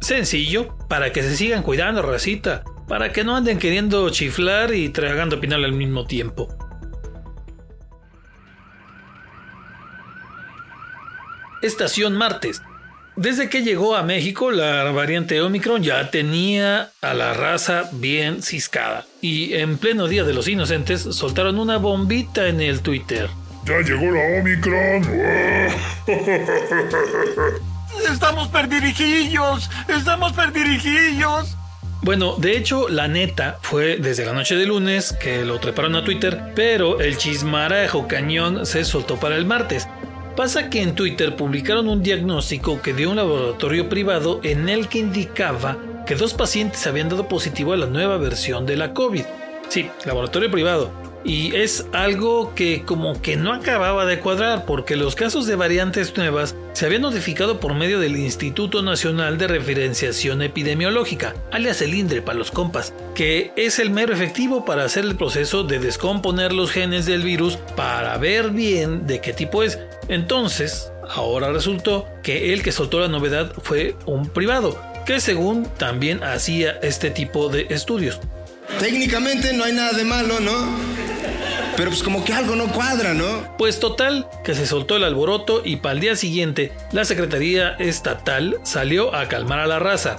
[0.00, 5.40] Sencillo, para que se sigan cuidando, racita, para que no anden queriendo chiflar y tragando
[5.40, 6.48] pinal al mismo tiempo.
[11.62, 12.60] Estación martes.
[13.16, 19.06] Desde que llegó a México, la variante Omicron ya tenía a la raza bien ciscada.
[19.22, 23.30] Y en pleno Día de los Inocentes soltaron una bombita en el Twitter.
[23.64, 25.02] Ya llegó la Omicron.
[28.10, 29.70] Estamos perdirijillos.
[29.88, 31.56] Estamos perdirijillos.
[32.02, 36.04] Bueno, de hecho, la neta fue desde la noche de lunes que lo treparon a
[36.04, 39.88] Twitter, pero el chismarajo cañón se soltó para el martes.
[40.36, 44.98] Pasa que en Twitter publicaron un diagnóstico que dio un laboratorio privado en el que
[44.98, 49.24] indicaba que dos pacientes habían dado positivo a la nueva versión de la COVID.
[49.68, 55.14] Sí, laboratorio privado y es algo que como que no acababa de cuadrar porque los
[55.14, 61.34] casos de variantes nuevas se habían notificado por medio del Instituto Nacional de Referenciación Epidemiológica,
[61.50, 65.64] alias el INDRE para los compas, que es el mero efectivo para hacer el proceso
[65.64, 69.78] de descomponer los genes del virus para ver bien de qué tipo es.
[70.08, 76.22] Entonces, ahora resultó que el que soltó la novedad fue un privado, que según también
[76.22, 78.20] hacía este tipo de estudios.
[78.80, 81.03] Técnicamente no hay nada de malo, ¿no?
[81.76, 83.56] Pero pues como que algo no cuadra, ¿no?
[83.58, 88.58] Pues total, que se soltó el alboroto y para el día siguiente la Secretaría Estatal
[88.62, 90.16] salió a calmar a la raza.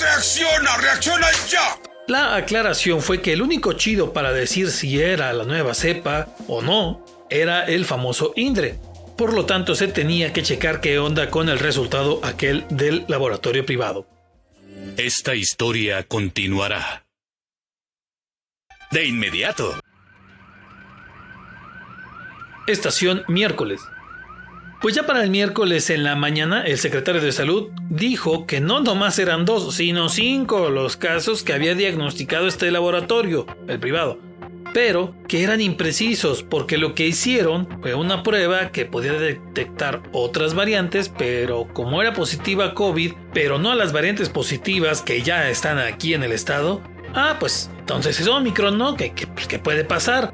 [0.00, 0.76] ¡Reacciona!
[0.76, 1.78] ¡Reacciona ya!
[2.08, 6.60] La aclaración fue que el único chido para decir si era la nueva cepa o
[6.60, 8.78] no era el famoso INDRE.
[9.16, 13.64] Por lo tanto, se tenía que checar qué onda con el resultado aquel del laboratorio
[13.64, 14.06] privado.
[14.96, 17.01] Esta historia continuará.
[18.92, 19.74] De inmediato.
[22.66, 23.80] Estación miércoles.
[24.82, 28.80] Pues ya para el miércoles en la mañana, el secretario de Salud dijo que no
[28.80, 34.18] nomás eran dos, sino cinco los casos que había diagnosticado este laboratorio, el privado,
[34.74, 40.52] pero que eran imprecisos porque lo que hicieron fue una prueba que podía detectar otras
[40.52, 45.78] variantes, pero como era positiva COVID, pero no a las variantes positivas que ya están
[45.78, 46.82] aquí en el estado,
[47.14, 48.96] ah, pues entonces es Omicron, ¿no?
[48.96, 50.32] ¿Qué, pues, ¿qué puede pasar?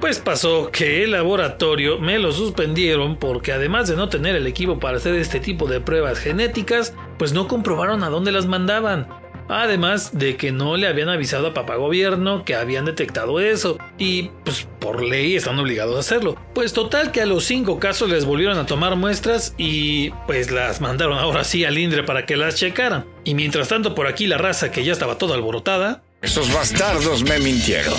[0.00, 4.78] Pues pasó que el laboratorio me lo suspendieron porque además de no tener el equipo
[4.78, 9.08] para hacer este tipo de pruebas genéticas, pues no comprobaron a dónde las mandaban.
[9.48, 14.30] Además de que no le habían avisado a papá gobierno que habían detectado eso y
[14.44, 16.36] pues por ley están obligados a hacerlo.
[16.52, 20.80] Pues total que a los cinco casos les volvieron a tomar muestras y pues las
[20.80, 23.06] mandaron ahora sí al INDRE para que las checaran.
[23.24, 26.02] Y mientras tanto por aquí la raza que ya estaba toda alborotada.
[26.22, 27.94] Esos bastardos me mintieron.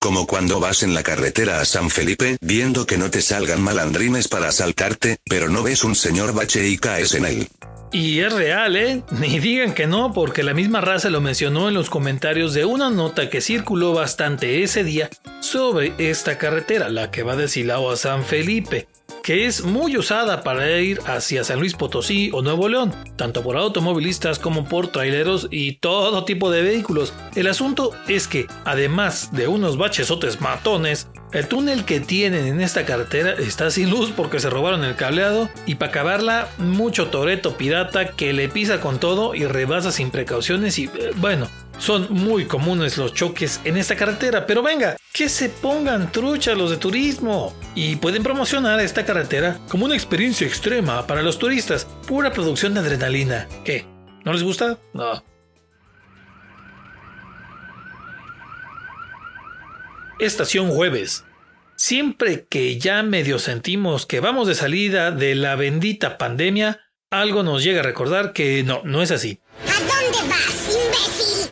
[0.00, 4.28] Como cuando vas en la carretera a San Felipe, viendo que no te salgan malandrines
[4.28, 7.48] para asaltarte, pero no ves un señor bache y caes en él.
[7.90, 9.02] Y es real, ¿eh?
[9.18, 12.90] Ni digan que no, porque la misma raza lo mencionó en los comentarios de una
[12.90, 15.08] nota que circuló bastante ese día
[15.40, 18.88] sobre esta carretera, la que va de Silao a San Felipe,
[19.28, 23.58] que es muy usada para ir hacia San Luis Potosí o Nuevo León, tanto por
[23.58, 27.12] automovilistas como por traileros y todo tipo de vehículos.
[27.34, 32.86] El asunto es que, además de unos bachesotes matones, el túnel que tienen en esta
[32.86, 38.12] carretera está sin luz porque se robaron el cableado y para acabarla mucho toreto pirata
[38.12, 41.48] que le pisa con todo y rebasa sin precauciones y eh, bueno,
[41.78, 46.70] son muy comunes los choques en esta carretera, pero venga, que se pongan truchas los
[46.70, 52.32] de turismo y pueden promocionar esta carretera como una experiencia extrema para los turistas, pura
[52.32, 53.48] producción de adrenalina.
[53.64, 53.86] ¿Qué?
[54.24, 54.78] ¿No les gusta?
[54.92, 55.22] No.
[60.18, 61.24] Estación jueves.
[61.76, 67.62] Siempre que ya medio sentimos que vamos de salida de la bendita pandemia, algo nos
[67.62, 69.40] llega a recordar que no, no es así.
[69.64, 71.50] ¿A dónde vas, imbécil?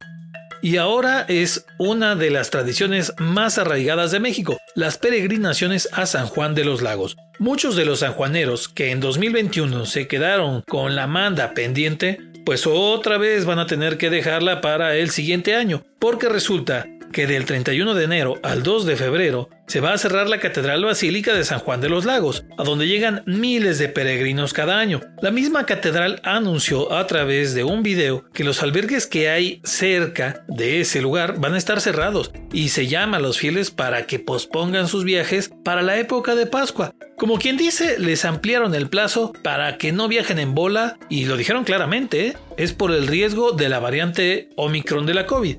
[0.67, 6.27] Y ahora es una de las tradiciones más arraigadas de México, las peregrinaciones a San
[6.27, 7.17] Juan de los Lagos.
[7.39, 13.17] Muchos de los sanjuaneros que en 2021 se quedaron con la manda pendiente, pues otra
[13.17, 17.95] vez van a tener que dejarla para el siguiente año, porque resulta que del 31
[17.95, 21.59] de enero al 2 de febrero se va a cerrar la Catedral Basílica de San
[21.59, 25.01] Juan de los Lagos, a donde llegan miles de peregrinos cada año.
[25.21, 30.45] La misma catedral anunció a través de un video que los albergues que hay cerca
[30.47, 34.19] de ese lugar van a estar cerrados y se llama a los fieles para que
[34.19, 36.93] pospongan sus viajes para la época de Pascua.
[37.17, 41.37] Como quien dice, les ampliaron el plazo para que no viajen en bola y lo
[41.37, 42.37] dijeron claramente, ¿eh?
[42.59, 45.57] es por el riesgo de la variante Omicron de la COVID.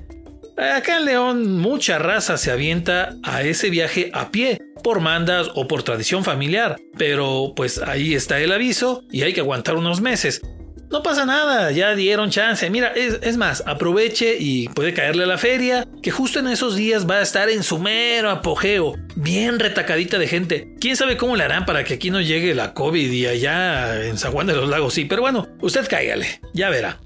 [0.58, 5.68] Acá en León mucha raza se avienta a ese viaje a pie, por mandas o
[5.68, 10.42] por tradición familiar, pero pues ahí está el aviso y hay que aguantar unos meses.
[10.90, 12.68] No pasa nada, ya dieron chance.
[12.70, 17.08] Mira, es, más, aproveche y puede caerle a la feria, que justo en esos días
[17.08, 20.74] va a estar en su mero apogeo, bien retacadita de gente.
[20.80, 24.18] Quién sabe cómo le harán para que aquí no llegue la COVID y allá en
[24.18, 26.98] San Juan de los Lagos, sí, pero bueno, usted cáigale, ya verá.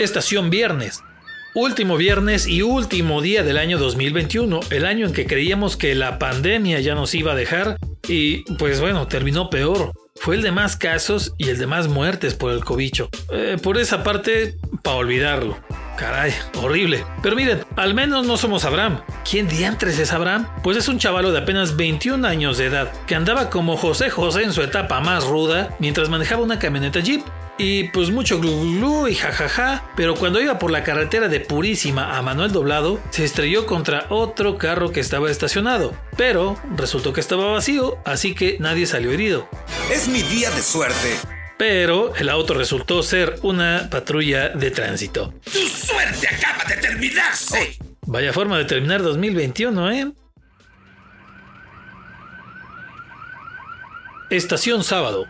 [0.00, 1.02] Estación Viernes.
[1.52, 6.18] Último viernes y último día del año 2021, el año en que creíamos que la
[6.18, 7.76] pandemia ya nos iba a dejar
[8.08, 9.92] y pues bueno, terminó peor.
[10.16, 13.10] Fue el de más casos y el de más muertes por el cobicho.
[13.30, 15.58] Eh, por esa parte, para olvidarlo.
[15.98, 17.04] Caray, horrible.
[17.22, 19.02] Pero miren, al menos no somos Abraham.
[19.28, 20.48] ¿Quién diantres es Abraham?
[20.62, 24.44] Pues es un chavalo de apenas 21 años de edad, que andaba como José José
[24.44, 27.22] en su etapa más ruda mientras manejaba una camioneta Jeep
[27.62, 32.16] y pues mucho glu glu y jajaja, pero cuando iba por la carretera de Purísima
[32.16, 37.52] a Manuel Doblado, se estrelló contra otro carro que estaba estacionado, pero resultó que estaba
[37.52, 39.46] vacío, así que nadie salió herido.
[39.92, 41.18] Es mi día de suerte.
[41.58, 45.34] Pero el auto resultó ser una patrulla de tránsito.
[45.44, 47.76] ¡Tu suerte acaba de terminarse!
[48.06, 50.12] Vaya forma de terminar 2021, ¿eh?
[54.30, 55.26] Estación sábado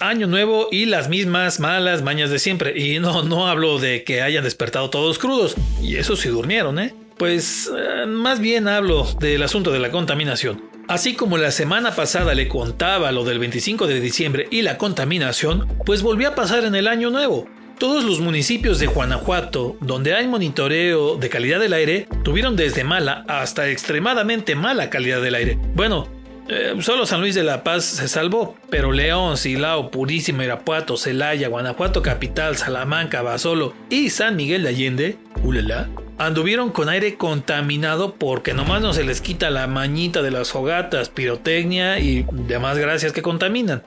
[0.00, 2.78] año nuevo y las mismas malas mañas de siempre.
[2.78, 5.54] Y no, no hablo de que hayan despertado todos crudos.
[5.80, 6.94] Y eso sí durmieron, ¿eh?
[7.16, 10.70] Pues eh, más bien hablo del asunto de la contaminación.
[10.88, 15.68] Así como la semana pasada le contaba lo del 25 de diciembre y la contaminación,
[15.86, 17.46] pues volvió a pasar en el año nuevo.
[17.78, 23.24] Todos los municipios de Guanajuato, donde hay monitoreo de calidad del aire, tuvieron desde mala
[23.28, 25.58] hasta extremadamente mala calidad del aire.
[25.74, 26.08] Bueno,
[26.52, 31.46] eh, solo San Luis de la Paz se salvó, pero León, Silao, Purísima, Irapuato, Celaya,
[31.46, 35.88] Guanajuato Capital, Salamanca, Basolo y San Miguel de Allende, ulala,
[36.18, 41.08] anduvieron con aire contaminado porque nomás no se les quita la mañita de las fogatas,
[41.08, 43.84] pirotecnia y demás gracias que contaminan.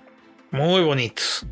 [0.49, 1.45] Muy bonitos.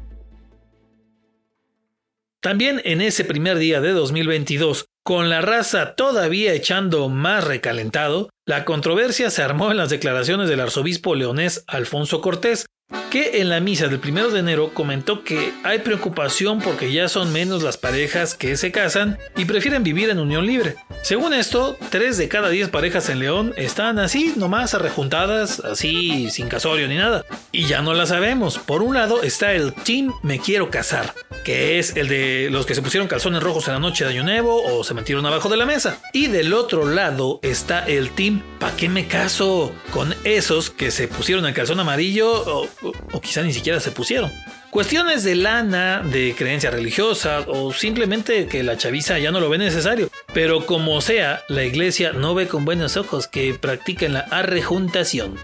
[2.40, 8.66] También en ese primer día de 2022, con la raza todavía echando más recalentado, la
[8.66, 12.68] controversia se armó en las declaraciones del arzobispo leonés Alfonso Cortés,
[13.10, 17.34] que en la misa del primero de enero comentó que hay preocupación porque ya son
[17.34, 20.76] menos las parejas que se casan y prefieren vivir en unión libre.
[21.02, 26.48] Según esto, 3 de cada 10 parejas en León están así, nomás arrejuntadas, así, sin
[26.48, 27.26] casorio ni nada.
[27.52, 28.60] Y ya no la sabemos.
[28.60, 32.76] Por un lado está el Team Me Quiero Casar, que es el de los que
[32.76, 35.58] se pusieron calzones rojos en la noche de Año Nuevo o se metieron abajo de
[35.58, 36.00] la mesa.
[36.14, 39.74] Y del otro lado está el Team ¿Pa qué me caso?
[39.92, 44.32] Con esos que se pusieron el calzón amarillo o, quizá ni siquiera se pusieron.
[44.70, 49.58] Cuestiones de lana, de creencias religiosas o simplemente que la chaviza ya no lo ve
[49.58, 50.10] necesario.
[50.34, 55.36] Pero como sea, la iglesia no ve con buenos ojos que practiquen la arrejuntación.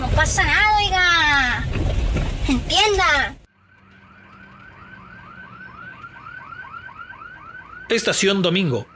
[0.00, 1.64] No pasa nada, oiga.
[2.48, 3.36] Entienda.
[7.88, 8.86] Estación Domingo.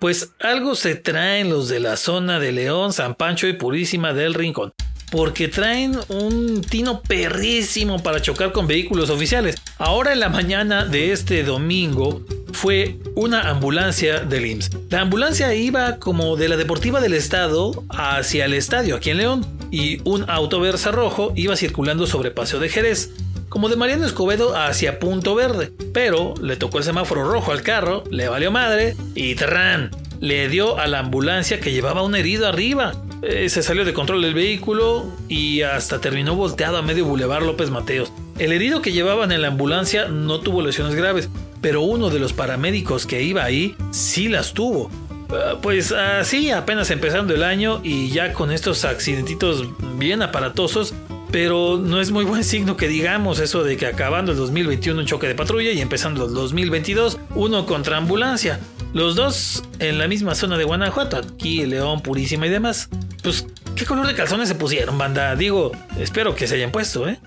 [0.00, 4.34] Pues algo se traen los de la zona de León, San Pancho y Purísima del
[4.34, 4.72] Rincón.
[5.12, 9.56] Porque traen un tino perrísimo para chocar con vehículos oficiales.
[9.78, 14.70] Ahora en la mañana de este domingo fue una ambulancia del IMSS.
[14.88, 19.46] La ambulancia iba como de la Deportiva del Estado hacia el estadio aquí en León.
[19.70, 23.10] Y un auto Versa rojo iba circulando sobre Paseo de Jerez
[23.50, 28.04] como de Mariano Escobedo hacia Punto Verde, pero le tocó el semáforo rojo al carro,
[28.08, 29.90] le valió madre y ¡tran!
[30.20, 32.92] Le dio a la ambulancia que llevaba un herido arriba.
[33.22, 37.70] Eh, se salió de control del vehículo y hasta terminó volteado a medio Boulevard López
[37.70, 38.12] Mateos.
[38.38, 41.28] El herido que llevaban en la ambulancia no tuvo lesiones graves,
[41.60, 44.90] pero uno de los paramédicos que iba ahí sí las tuvo.
[45.32, 49.66] Eh, pues así, apenas empezando el año y ya con estos accidentitos
[49.98, 50.94] bien aparatosos,
[51.32, 55.06] pero no es muy buen signo que digamos eso de que acabando el 2021 un
[55.06, 58.60] choque de patrulla y empezando el 2022 uno contra ambulancia.
[58.92, 62.88] Los dos en la misma zona de Guanajuato, aquí León Purísima y demás.
[63.22, 63.46] Pues,
[63.76, 65.36] ¿qué color de calzones se pusieron, banda?
[65.36, 67.20] Digo, espero que se hayan puesto, ¿eh?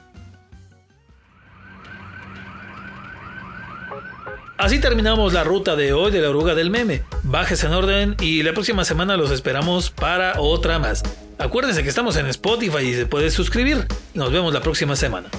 [4.58, 7.04] Así terminamos la ruta de hoy de la oruga del meme.
[7.24, 11.04] Bajes en orden y la próxima semana los esperamos para otra más.
[11.38, 13.86] Acuérdense que estamos en Spotify y se puede suscribir.
[14.13, 15.30] Nos vemos la próxima semana.